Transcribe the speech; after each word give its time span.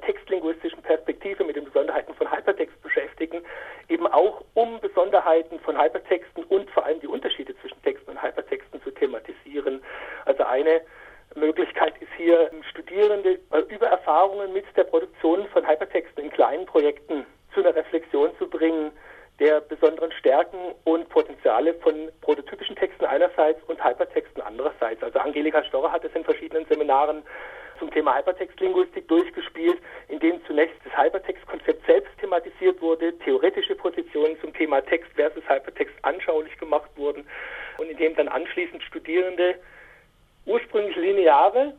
hypertextlinguistischen 0.00 0.82
Perspektive 0.82 1.44
mit 1.44 1.56
den 1.56 1.64
Besonderheiten 1.64 2.14
von 2.14 2.30
Hypertext 2.30 2.80
beschäftigen, 2.82 3.42
eben 3.88 4.06
auch 4.06 4.42
um 4.54 4.80
Besonderheiten 4.80 5.58
von 5.60 5.80
Hypertexten 5.80 6.44
und 6.44 6.70
vor 6.70 6.84
allem 6.84 7.00
die 7.00 7.06
Unterschiede 7.06 7.54
zwischen 7.60 7.80
Texten 7.82 8.10
und 8.10 8.22
Hypertexten 8.22 8.82
zu 8.82 8.90
thematisieren. 8.90 9.82
Also 10.24 10.44
eine 10.44 10.80
Möglichkeit 11.34 11.94
ist 12.00 12.10
hier, 12.16 12.50
Studierende 12.70 13.38
über 13.68 13.86
Erfahrungen 13.86 14.52
mit 14.52 14.64
der 14.76 14.84
Produktion 14.84 15.46
von 15.48 15.68
Hypertexten 15.68 16.24
in 16.24 16.30
kleinen 16.30 16.66
Projekten 16.66 17.26
zu 17.54 17.60
einer 17.60 17.74
Reflexion 17.74 18.30
zu 18.38 18.48
bringen, 18.48 18.92
der 19.38 19.60
besonderen 19.60 20.12
Stärken 20.12 20.58
und 20.84 21.08
Potenziale 21.08 21.74
von 21.74 22.10
prototypischen 22.20 22.76
Texten 22.76 23.06
einerseits 23.06 23.62
und 23.68 23.82
Hypertexten 23.82 24.42
andererseits. 24.42 25.02
Also 25.02 25.18
Angelika 25.18 25.64
Storrer 25.64 25.92
hat 25.92 26.04
es 26.04 26.14
in 26.14 26.24
verschiedenen 26.24 26.66
Seminaren 26.66 27.22
zum 27.80 27.90
Thema 27.90 28.16
Hypertextlinguistik 28.16 29.08
durchgespielt, 29.08 29.78
in 30.08 30.20
dem 30.20 30.44
zunächst 30.46 30.76
das 30.84 30.96
Hypertextkonzept 30.96 31.84
selbst 31.86 32.16
thematisiert 32.20 32.80
wurde, 32.80 33.18
theoretische 33.18 33.74
Positionen 33.74 34.38
zum 34.40 34.54
Thema 34.54 34.80
Text 34.82 35.10
versus 35.14 35.42
Hypertext 35.48 35.96
anschaulich 36.02 36.56
gemacht 36.58 36.90
wurden 36.94 37.26
und 37.78 37.90
in 37.90 37.96
dem 37.96 38.14
dann 38.14 38.28
anschließend 38.28 38.82
Studierende 38.84 39.56
ursprünglich 40.46 40.94
lineare 40.94 41.74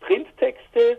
Printtexte 0.00 0.98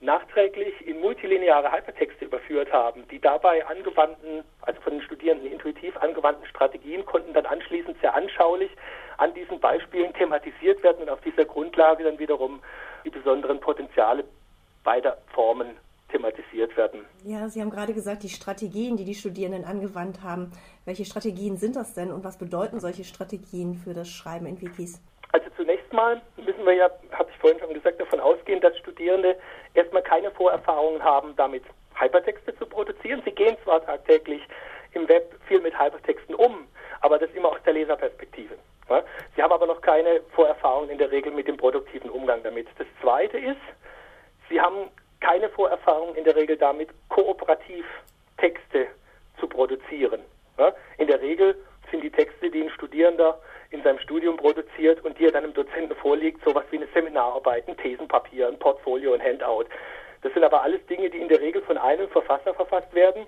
nachträglich 0.00 0.74
in 0.86 1.00
multilineare 1.00 1.72
Hypertexte 1.72 2.26
überführt 2.26 2.70
haben. 2.72 3.08
Die 3.08 3.18
dabei 3.18 3.66
angewandten, 3.66 4.44
also 4.60 4.80
von 4.82 4.94
den 4.94 5.02
Studierenden 5.02 5.50
intuitiv 5.50 5.96
angewandten 5.96 6.46
Strategien 6.46 7.06
konnten 7.06 7.32
dann 7.32 7.46
anschließend 7.46 7.98
sehr 8.00 8.14
anschaulich 8.14 8.70
an 9.18 9.34
diesen 9.34 9.60
Beispielen 9.60 10.12
thematisiert 10.14 10.82
werden 10.82 11.02
und 11.02 11.10
auf 11.10 11.20
dieser 11.20 11.44
Grundlage 11.44 12.04
dann 12.04 12.18
wiederum 12.18 12.60
die 13.04 13.10
besonderen 13.10 13.60
Potenziale 13.60 14.24
beider 14.84 15.18
Formen 15.34 15.76
thematisiert 16.10 16.76
werden. 16.76 17.04
Ja, 17.24 17.48
Sie 17.48 17.60
haben 17.60 17.70
gerade 17.70 17.92
gesagt, 17.92 18.22
die 18.22 18.28
Strategien, 18.28 18.96
die 18.96 19.04
die 19.04 19.14
Studierenden 19.14 19.64
angewandt 19.64 20.22
haben. 20.22 20.52
Welche 20.84 21.04
Strategien 21.04 21.56
sind 21.56 21.76
das 21.76 21.94
denn 21.94 22.12
und 22.12 22.24
was 22.24 22.38
bedeuten 22.38 22.80
solche 22.80 23.04
Strategien 23.04 23.74
für 23.74 23.94
das 23.94 24.08
Schreiben 24.08 24.46
in 24.46 24.60
Wikis? 24.60 25.02
Also 25.32 25.46
zunächst 25.56 25.92
mal 25.92 26.20
müssen 26.36 26.64
wir 26.64 26.74
ja, 26.74 26.88
habe 27.12 27.28
ich 27.30 27.36
vorhin 27.38 27.58
schon 27.58 27.74
gesagt, 27.74 28.00
davon 28.00 28.20
ausgehen, 28.20 28.60
dass 28.60 28.76
Studierende 28.78 29.36
erstmal 29.74 30.02
keine 30.02 30.30
Vorerfahrungen 30.30 31.02
haben, 31.02 31.34
damit 31.36 31.64
Hypertexte 31.94 32.56
zu 32.56 32.66
produzieren. 32.66 33.22
Sie 33.24 33.32
gehen 33.32 33.56
zwar 33.64 33.84
tagtäglich 33.84 34.42
im 34.92 35.08
Web 35.08 35.34
viel 35.46 35.60
mit 35.60 35.78
Hypertexten 35.78 36.34
um, 36.36 36.66
aber 37.00 37.18
das 37.18 37.30
immer 37.34 37.50
aus 37.50 37.62
der 37.64 37.72
Leserperspektive. 37.72 38.54
Ja? 38.88 39.02
Sie 39.34 39.42
haben 39.42 39.52
aber 39.52 39.66
noch 39.66 39.75
keine 39.86 40.20
Vorerfahrungen 40.32 40.90
in 40.90 40.98
der 40.98 41.12
Regel 41.12 41.30
mit 41.30 41.46
dem 41.46 41.56
produktiven 41.56 42.10
Umgang 42.10 42.42
damit. 42.42 42.66
Das 42.76 42.88
Zweite 43.00 43.38
ist, 43.38 43.60
Sie 44.48 44.60
haben 44.60 44.90
keine 45.20 45.48
Vorerfahrungen 45.48 46.16
in 46.16 46.24
der 46.24 46.34
Regel 46.34 46.56
damit, 46.56 46.88
kooperativ 47.08 47.84
Texte 48.36 48.88
zu 49.38 49.46
produzieren. 49.46 50.22
Ja? 50.58 50.74
In 50.98 51.06
der 51.06 51.20
Regel 51.20 51.54
sind 51.92 52.02
die 52.02 52.10
Texte, 52.10 52.50
die 52.50 52.62
ein 52.62 52.70
Studierender 52.70 53.38
in 53.70 53.80
seinem 53.84 54.00
Studium 54.00 54.36
produziert 54.36 55.04
und 55.04 55.16
die 55.20 55.26
er 55.26 55.32
dann 55.32 55.44
dem 55.44 55.54
Dozenten 55.54 55.94
vorliegt, 55.94 56.42
sowas 56.44 56.64
wie 56.70 56.78
eine 56.78 56.88
Seminararbeit, 56.92 57.68
ein 57.68 57.76
Thesenpapier, 57.76 58.48
ein 58.48 58.58
Portfolio, 58.58 59.14
ein 59.14 59.22
Handout. 59.22 59.66
Das 60.22 60.32
sind 60.32 60.42
aber 60.42 60.62
alles 60.62 60.84
Dinge, 60.86 61.10
die 61.10 61.18
in 61.18 61.28
der 61.28 61.40
Regel 61.40 61.62
von 61.62 61.78
einem 61.78 62.08
Verfasser 62.08 62.54
verfasst 62.54 62.92
werden 62.92 63.24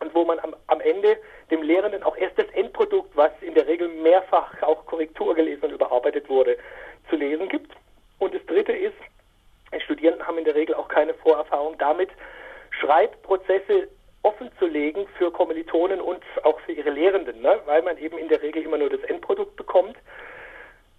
und 0.00 0.14
wo 0.14 0.24
man 0.24 0.38
am, 0.40 0.56
am 0.66 0.80
Ende 0.80 1.18
dem 1.50 1.62
Lehrenden 1.62 2.02
auch 2.02 2.16
erst 2.16 2.38
das 2.38 2.48
Endprodukt, 2.54 3.16
was 3.16 3.30
in 3.42 3.54
der 3.54 3.66
Regel 3.66 3.88
mehrfach 3.88 4.62
auch 4.62 4.84
Korrektur 4.86 5.34
gelesen 5.34 5.64
und 5.64 5.72
überarbeitet 5.72 6.28
wurde, 6.28 6.56
zu 7.08 7.16
lesen 7.16 7.48
gibt. 7.48 7.72
Und 8.18 8.34
das 8.34 8.44
Dritte 8.46 8.72
ist, 8.72 8.96
Studierenden 9.84 10.26
haben 10.26 10.38
in 10.38 10.44
der 10.44 10.54
Regel 10.54 10.74
auch 10.74 10.88
keine 10.88 11.14
Vorerfahrung 11.14 11.76
damit, 11.78 12.10
Schreibprozesse 12.70 13.88
offen 14.22 14.50
zu 14.58 14.66
legen 14.66 15.06
für 15.16 15.30
Kommilitonen 15.30 16.00
und 16.00 16.22
auch 16.42 16.58
für 16.60 16.72
ihre 16.72 16.90
Lehrenden, 16.90 17.40
ne? 17.40 17.60
weil 17.66 17.82
man 17.82 17.96
eben 17.98 18.18
in 18.18 18.28
der 18.28 18.42
Regel 18.42 18.62
immer 18.62 18.78
nur 18.78 18.90
das 18.90 19.02
Endprodukt 19.02 19.56
bekommt. 19.56 19.96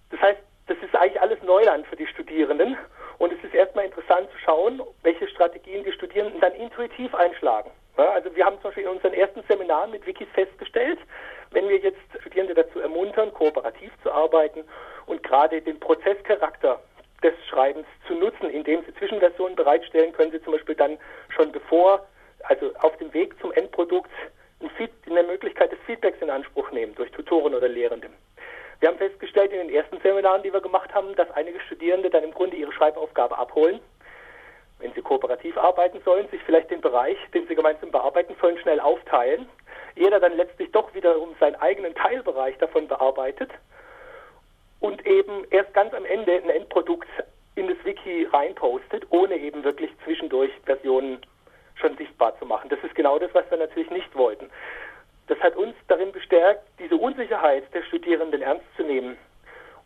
Das 0.10 0.20
heißt, 0.22 0.40
das 0.68 0.78
ist 0.82 0.96
eigentlich 0.96 1.22
alles 1.22 1.42
Neuland 1.44 1.86
für 1.88 1.96
die 1.96 2.08
Studierenden 2.08 2.78
und 3.18 3.32
es 3.34 3.44
ist 3.44 3.54
erstmal 3.54 3.86
interessant 3.86 4.30
zu 4.32 4.38
schauen, 4.40 4.82
welche 5.04 5.28
Strategien 5.28 5.84
die 5.84 5.92
Studierenden 5.92 6.42
dann 6.42 6.54
intuitiv 6.54 7.14
einschlagen. 7.14 7.72
Also 8.10 8.36
wir 8.36 8.46
haben 8.46 8.56
zum 8.62 8.70
Beispiel 8.70 8.84
in 8.84 8.90
unseren 8.90 9.14
ersten 9.14 9.44
Seminaren 9.48 9.92
mit 9.92 10.06
Wikis 10.06 10.28
festgestellt, 10.34 11.00
wenn 11.52 11.68
wir 11.68 11.78
jetzt 11.78 12.00
Studierende 12.20 12.54
dazu 12.54 12.80
ermuntern, 12.80 13.34
kooperativ 13.34 13.92
zu 14.04 14.12
arbeiten 14.12 14.64
und 15.06 15.22
gerade 15.24 15.62
den 15.62 15.80
Prozesscharakter 15.80 16.82
des 17.24 17.34
Schreibens 17.50 17.86
zu 18.08 18.16
nutzen, 18.16 18.50
indem 18.50 18.84
sie 18.86 18.94
Zwischenversionen 18.96 19.56
bereitstellen, 19.56 20.14
können 20.14 20.32
sie 20.32 20.42
zum 20.42 20.54
Beispiel 20.54 20.76
dann 20.76 20.98
schon 21.30 21.52
bevor 21.52 22.06
also 22.44 22.72
auf 22.80 22.98
dem 22.98 23.14
Weg 23.14 23.40
zum 23.40 23.52
Endprodukt 23.52 24.10
eine 25.12 25.24
Möglichkeit 25.24 25.72
des 25.72 25.80
Feedbacks 25.86 26.22
in 26.22 26.30
Anspruch 26.30 26.72
nehmen 26.72 26.96
durch 26.96 27.12
Tutoren 27.12 27.54
oder 27.54 27.68
Lehrende. 27.68 28.10
Wir 28.80 28.90
haben 28.90 28.98
festgestellt 28.98 29.52
in 29.52 29.60
den 29.60 29.70
ersten 29.70 30.00
Seminaren, 30.02 30.42
die 30.42 30.52
wir 30.52 30.62
gemacht 30.62 30.94
haben, 30.94 31.16
dass 31.16 31.30
einige 31.32 31.60
Studierende 31.60 32.10
dann 32.10 32.24
im 32.24 32.34
Grunde 32.34 32.56
ihre 32.56 32.72
Schreibaufgabe 32.72 33.38
abholen, 33.38 33.80
wenn 34.82 34.94
sie 34.94 35.02
kooperativ 35.02 35.58
arbeiten 35.58 36.02
sollen, 36.04 36.28
sich 36.30 36.42
vielleicht 36.44 36.72
den 36.72 36.82
Bereich, 36.82 37.18
den 37.34 37.48
sie 37.48 37.56
gemeinsam 37.56 37.92
bearbeiten 37.92 38.36
sollen, 38.42 38.58
schnell 38.58 38.80
aufteilen. 38.80 39.48
Jeder 39.96 40.20
dann 40.20 40.36
letztlich 40.36 40.72
doch 40.72 40.94
wiederum 40.94 41.36
seinen 41.40 41.56
eigenen 41.56 41.96
Teilbereich 41.96 42.58
davon 42.58 42.88
bearbeitet 42.88 43.52
und 44.80 45.06
eben 45.06 45.46
erst 45.52 45.74
ganz 45.74 45.94
am 45.94 46.06
Ende 46.06 46.34
ein 46.34 46.50
Endprodukt 46.50 47.08
in 47.56 47.68
das 47.68 47.78
Wiki 47.84 48.28
reinpostet, 48.32 49.06
ohne 49.10 49.36
eben 49.38 49.64
wirklich 49.64 49.92
zwischendurch 50.04 50.52
Versionen 50.66 51.20
schon 51.76 51.98
sichtbar 51.98 52.38
zu 52.40 52.46
machen. 52.46 52.70
Das 52.70 52.80
ist 52.84 52.96
genau 52.96 53.20
das, 53.20 53.34
was 53.34 53.50
wir 53.50 53.58
natürlich 53.58 53.90
nicht 53.92 54.16
wollten. 54.16 54.50
Das 55.28 55.40
hat 55.40 55.56
uns 55.56 55.76
darin 55.88 56.12
bestärkt, 56.12 56.64
diese 56.80 56.96
Unsicherheit 56.96 57.64
der 57.74 57.84
Studierenden 57.84 58.42
ernst 58.42 58.66
zu 58.76 58.84
nehmen 58.84 59.18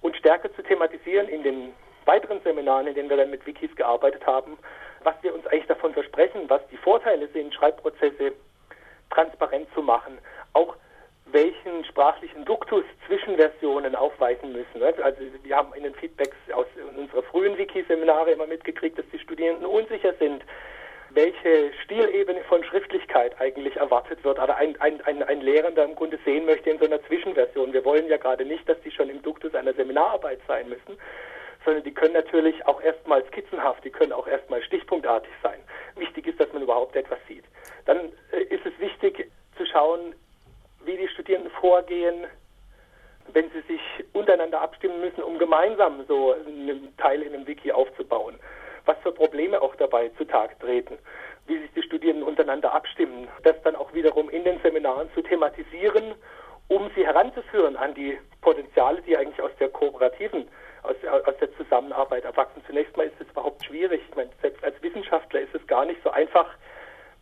und 0.02 0.16
stärker 0.16 0.54
zu 0.56 0.64
thematisieren 0.64 1.28
in 1.28 1.44
den 1.44 1.74
weiteren 2.06 2.42
Seminaren, 2.42 2.88
in 2.88 2.96
denen 2.96 3.10
wir 3.10 3.18
dann 3.18 3.32
mit 3.32 3.46
Wikis 3.46 3.76
gearbeitet 3.76 4.26
haben, 4.26 4.58
was 5.06 5.16
wir 5.22 5.34
uns 5.34 5.46
eigentlich 5.48 5.68
davon 5.68 5.94
versprechen, 5.94 6.42
was 6.48 6.62
die 6.72 6.78
Vorteile 6.78 7.28
sind, 7.28 7.54
Schreibprozesse 7.54 8.34
transparent 9.10 9.68
zu 9.74 9.82
machen, 9.82 10.18
auch 10.54 10.76
welchen 11.28 11.86
sprachlichen 11.86 12.46
Duktus 12.46 12.84
Zwischenversionen 13.08 13.96
aufweisen 13.96 14.52
müssen. 14.52 14.84
Also 14.84 15.22
wir 15.44 15.56
haben 15.56 15.74
in 15.74 15.84
den 15.84 15.96
Feedbacks 15.96 16.36
aus 16.54 16.68
unserer 16.98 17.24
frühen 17.24 17.58
Wiki-Seminare 17.58 18.32
immer 18.32 18.48
mitgekriegt, 18.48 18.98
dass 18.98 19.06
die 19.12 19.20
Studierenden 19.20 19.66
unsicher 19.66 20.14
sind, 20.20 20.44
welche 21.12 21.72
Stilebene 21.84 22.42
von 22.44 22.64
Schriftlichkeit 22.64 23.40
eigentlich 23.40 23.78
erwartet 23.78 24.24
wird, 24.24 24.38
ein, 24.40 24.80
ein, 24.82 25.02
ein, 25.02 25.24
ein 25.24 25.42
Lehrender 25.42 25.86
im 25.86 25.96
Grunde 25.96 26.20
sehen 26.26 26.46
möchte 26.46 26.70
in 26.70 26.80
so 26.80 26.86
einer 26.86 27.02
Zwischenversion. 27.04 27.74
Wir 27.74 27.86
wollen 27.86 28.08
ja 28.08 28.18
gerade 28.18 28.46
nicht, 28.46 28.68
dass 28.68 28.80
die 28.82 28.92
schon 28.92 29.10
im 29.10 29.22
Duktus 29.22 29.56
einer 29.56 29.74
Seminararbeit 29.74 30.40
sein 30.48 30.68
müssen, 30.68 30.98
sondern 31.66 31.84
die 31.84 31.94
können 31.94 32.14
natürlich 32.14 32.66
auch 32.68 32.82
erstmal 32.82 33.26
skizzenhaft, 33.26 33.84
die 33.84 33.90
können 33.90 34.14
auch 34.14 34.28
erstmal 34.28 34.64
stichpunktartig 34.64 35.32
sein. 35.44 35.60
Wichtig 35.96 36.28
ist, 36.28 36.40
dass 36.40 36.52
man 36.54 36.62
überhaupt 36.62 36.96
etwas 36.96 37.20
sieht. 37.28 37.44
Dann 37.86 38.12
äh, 38.32 38.44
ist 38.44 38.66
es 38.66 38.78
wichtig 38.80 39.30
zu 39.58 39.66
schauen, 39.66 40.16
wie 40.86 40.96
die 40.96 41.08
Studierenden 41.08 41.52
vorgehen, 41.60 42.26
wenn 43.34 43.50
sie 43.52 43.62
sich 43.62 43.82
untereinander 44.14 44.62
abstimmen 44.62 45.02
müssen, 45.02 45.24
um 45.24 45.40
gemeinsam 45.40 46.06
so 46.08 46.34
einen 46.34 46.96
Teil 46.98 47.24
in 47.24 47.34
einem 47.34 47.48
Wiki 47.48 47.72
aufzubauen 47.72 48.40
was 48.86 48.98
für 49.00 49.12
Probleme 49.12 49.62
auch 49.62 49.76
dabei 49.76 50.10
zutage 50.18 50.58
treten, 50.60 50.98
wie 51.48 51.60
sich 51.60 51.72
die 51.74 51.84
Studierenden 51.84 52.28
untereinander 52.28 52.74
abstimmen, 52.74 53.28
das 53.44 53.56
dann 53.64 53.76
auch 53.76 53.94
wiederum 53.94 54.30
in 54.30 54.44
den 54.44 54.60
Seminaren 54.62 55.10
zu 55.14 55.22
thematisieren, 55.22 56.16
um 56.68 56.90
sie 56.96 57.06
heranzuführen 57.06 57.76
an 57.76 57.94
die 57.94 58.18
Potenziale, 58.42 59.02
die 59.02 59.18
eigentlich 59.18 59.42
aus 59.42 59.52
der 59.60 59.70
kooperativen, 59.70 60.48
aus, 60.84 60.96
aus 61.26 61.38
der 61.40 61.56
Zusammenarbeit 61.58 62.26
erwachsen. 62.26 62.64
Zunächst 62.66 62.96
mal 62.98 63.06
ist 63.06 63.20
es 63.20 63.30
überhaupt 63.30 63.64
schwierig. 63.66 64.02
Ich 64.10 64.16
meine, 64.16 64.30
selbst 64.42 64.64
als 64.64 64.82
Wissenschaftler 64.82 65.42
ist 65.42 65.54
es 65.54 65.66
gar 65.68 65.86
nicht 65.86 66.02
so 66.04 66.10
einfach, 66.10 66.50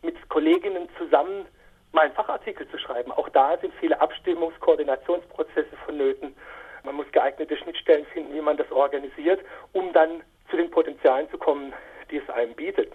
mit 0.02 0.16
Kolleginnen 0.28 0.88
zusammen 0.98 1.46
mal 1.92 2.06
einen 2.06 2.14
Fachartikel 2.14 2.68
zu 2.68 2.78
schreiben. 2.78 3.12
Auch 3.12 3.28
da 3.30 3.56
sind 3.58 3.72
viele 3.80 4.00
Abstimmungs-, 4.00 4.58
Koordinationsprozesse 4.84 5.76
vonnöten. 5.86 6.34
Man 6.82 6.96
muss 6.96 7.10
geeignete 7.12 7.56
Schnittstellen 7.56 8.06
finden, 8.06 8.34
wie 8.34 8.40
man 8.40 8.56
das 8.56 8.70
organisiert, 8.70 9.40
um 9.72 9.92
dann 9.92 10.22
zu 10.50 10.56
den 10.56 10.70
Potenzialen 10.70 11.28
zu 11.30 11.38
kommen, 11.38 11.72
die 12.10 12.18
es 12.18 12.30
einem 12.30 12.54
bietet. 12.54 12.92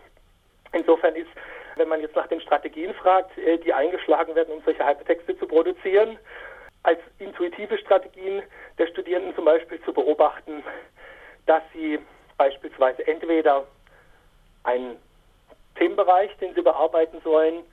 Insofern 0.72 1.16
ist, 1.16 1.30
wenn 1.76 1.88
man 1.88 2.02
jetzt 2.02 2.16
nach 2.16 2.28
den 2.28 2.42
Strategien 2.42 2.94
fragt, 2.94 3.36
äh, 3.38 3.58
die 3.58 3.74
eingeschlagen 3.74 4.36
werden, 4.36 4.54
um 4.54 4.62
solche 4.64 4.86
Hypertexte 4.86 5.38
zu 5.40 5.48
produzieren, 5.48 6.20
als 6.84 7.00
intuitive 7.18 7.78
Strategien 7.80 8.44
der 8.78 8.88
Studierenden 8.88 9.36
zum 9.36 9.46
Beispiel 9.46 9.82
zu 9.82 9.92
beobachten, 9.92 10.64
dass 11.48 11.64
sie 11.74 12.00
beispielsweise 12.38 13.06
entweder 13.08 13.66
einen 14.64 14.98
Themenbereich, 15.76 16.36
den 16.38 16.54
sie 16.54 16.62
bearbeiten 16.62 17.20
sollen, 17.24 17.64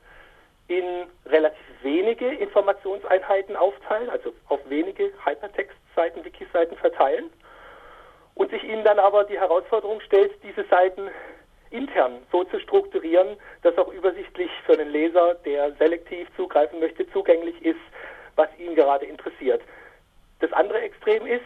in 0.68 1.06
relativ 1.26 1.64
wenige 1.82 2.28
Informationseinheiten 2.28 3.56
aufteilen, 3.56 4.10
also 4.10 4.32
auf 4.48 4.60
wenige 4.68 5.12
Hypertextseiten, 5.24 6.24
Wikiseiten 6.24 6.76
verteilen 6.76 7.30
und 8.34 8.50
sich 8.50 8.62
ihnen 8.64 8.84
dann 8.84 8.98
aber 8.98 9.24
die 9.24 9.38
Herausforderung 9.38 10.00
stellt, 10.00 10.32
diese 10.42 10.64
Seiten 10.64 11.10
intern 11.70 12.18
so 12.30 12.44
zu 12.44 12.60
strukturieren, 12.60 13.36
dass 13.62 13.76
auch 13.78 13.92
übersichtlich 13.92 14.50
für 14.64 14.74
einen 14.74 14.90
Leser, 14.90 15.34
der 15.34 15.72
selektiv 15.72 16.28
zugreifen 16.36 16.80
möchte, 16.80 17.08
zugänglich 17.10 17.64
ist, 17.64 17.80
was 18.36 18.48
ihn 18.58 18.74
gerade 18.74 19.06
interessiert. 19.06 19.62
Das 20.40 20.52
andere 20.52 20.80
Extrem 20.80 21.26
ist, 21.26 21.44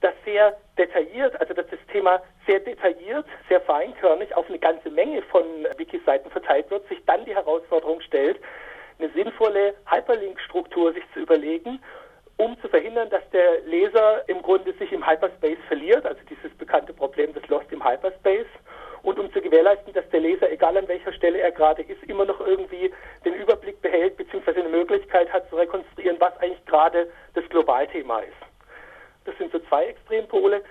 dass 0.00 0.14
sehr 0.24 0.56
detailliert, 0.76 1.38
also 1.40 1.54
dass 1.54 1.66
das 1.68 1.78
Thema 1.92 2.22
sehr 2.46 2.60
detailliert, 2.60 3.26
sehr 3.52 3.60
feinkörnig 3.60 4.34
auf 4.34 4.48
eine 4.48 4.58
ganze 4.58 4.90
Menge 4.90 5.20
von 5.20 5.44
Wiki-Seiten 5.76 6.30
verteilt 6.30 6.70
wird, 6.70 6.88
sich 6.88 7.04
dann 7.04 7.22
die 7.26 7.34
Herausforderung 7.34 8.00
stellt, 8.00 8.40
eine 8.98 9.10
sinnvolle 9.10 9.74
Hyperlink-Struktur 9.84 10.94
sich 10.94 11.04
zu 11.12 11.20
überlegen, 11.20 11.78
um 12.38 12.58
zu 12.62 12.68
verhindern, 12.68 13.10
dass 13.10 13.28
der 13.28 13.60
Leser 13.66 14.26
im 14.26 14.40
Grunde 14.40 14.72
sich 14.78 14.90
im 14.90 15.06
Hyperspace 15.06 15.58
verliert, 15.68 16.06
also 16.06 16.18
dieses 16.30 16.50
bekannte 16.56 16.94
Problem 16.94 17.34
des 17.34 17.46
Lost 17.48 17.70
im 17.70 17.86
Hyperspace, 17.86 18.46
und 19.02 19.18
um 19.18 19.30
zu 19.34 19.42
gewährleisten, 19.42 19.92
dass 19.92 20.08
der 20.08 20.20
Leser, 20.20 20.50
egal 20.50 20.78
an 20.78 20.88
welcher 20.88 21.12
Stelle 21.12 21.40
er 21.40 21.50
gerade 21.50 21.82
ist, 21.82 22.02
immer 22.04 22.24
noch 22.24 22.40
irgendwie 22.40 22.90
den 23.26 23.34
Überblick 23.34 23.82
behält, 23.82 24.16
beziehungsweise 24.16 24.60
eine 24.60 24.70
Möglichkeit 24.70 25.30
hat 25.30 25.46
zu 25.50 25.56
rekonstruieren, 25.56 26.16
was 26.20 26.34
eigentlich 26.38 26.64
gerade 26.64 27.10
das 27.34 27.46
Globalthema 27.50 28.20
ist. 28.20 28.32
Das 29.24 29.36
sind 29.38 29.52
so 29.52 29.58
zwei 29.68 29.86
Extrempole. 29.86 30.62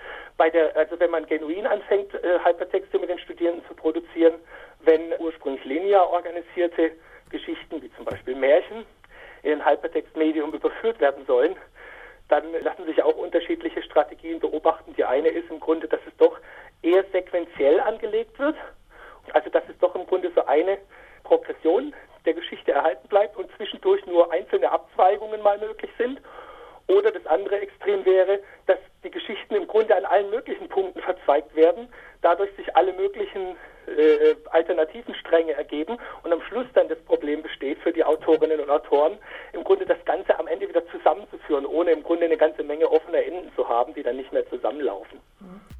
Bei 0.41 0.49
der, 0.49 0.75
also 0.75 0.99
wenn 0.99 1.11
man 1.11 1.27
genuin 1.27 1.67
anfängt, 1.67 2.15
äh, 2.15 2.39
Hypertexte 2.43 2.97
mit 2.97 3.11
den 3.11 3.19
Studierenden 3.19 3.63
zu 3.67 3.75
produzieren, 3.75 4.33
wenn 4.79 5.13
ursprünglich 5.19 5.63
linear 5.65 6.09
organisierte 6.09 6.93
Geschichten, 7.29 7.79
wie 7.79 7.93
zum 7.93 8.05
Beispiel 8.05 8.33
Märchen, 8.33 8.88
in 9.43 9.61
ein 9.61 9.69
Hypertextmedium 9.69 10.51
überführt 10.51 10.99
werden 10.99 11.27
sollen, 11.27 11.55
dann 12.29 12.43
lassen 12.59 12.88
sich 12.88 13.03
auch 13.03 13.17
Oder 26.91 27.11
das 27.11 27.25
andere 27.25 27.59
Extrem 27.59 28.05
wäre, 28.05 28.39
dass 28.67 28.77
die 29.03 29.11
Geschichten 29.11 29.55
im 29.55 29.65
Grunde 29.67 29.95
an 29.95 30.05
allen 30.05 30.29
möglichen 30.29 30.67
Punkten 30.67 31.01
verzweigt 31.01 31.55
werden, 31.55 31.88
dadurch 32.21 32.51
sich 32.57 32.75
alle 32.75 32.91
möglichen 32.93 33.55
äh, 33.88 34.35
alternativen 34.51 35.15
Stränge 35.15 35.53
ergeben 35.53 35.97
und 36.23 36.33
am 36.33 36.41
Schluss 36.41 36.67
dann 36.73 36.89
das 36.89 36.99
Problem 36.99 37.41
besteht 37.41 37.79
für 37.79 37.93
die 37.93 38.03
Autorinnen 38.03 38.59
und 38.59 38.69
Autoren, 38.69 39.17
im 39.53 39.63
Grunde 39.63 39.85
das 39.85 40.03
Ganze 40.05 40.38
am 40.38 40.47
Ende 40.47 40.67
wieder 40.67 40.85
zusammenzuführen, 40.88 41.65
ohne 41.65 41.91
im 41.91 42.03
Grunde 42.03 42.25
eine 42.25 42.38
ganze 42.38 42.63
Menge 42.63 42.91
offener 42.91 43.23
Enden 43.23 43.51
zu 43.55 43.67
haben, 43.67 43.93
die 43.93 44.03
dann 44.03 44.17
nicht 44.17 44.33
mehr 44.33 44.47
zusammenlaufen. 44.49 45.19
Mhm. 45.39 45.70